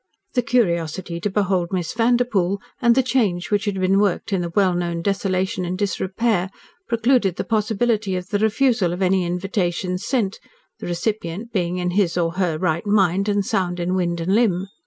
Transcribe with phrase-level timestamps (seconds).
[0.33, 4.49] The curiosity to behold Miss Vanderpoel, and the change which had been worked in the
[4.49, 6.49] well known desolation and disrepair,
[6.87, 10.39] precluded the possibility of the refusal of any invitations sent,
[10.79, 14.69] the recipient being in his or her right mind, and sound in wind and limb.